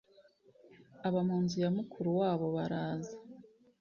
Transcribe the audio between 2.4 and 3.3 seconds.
baraza